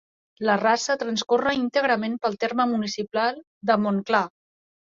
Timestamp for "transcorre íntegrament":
1.03-2.17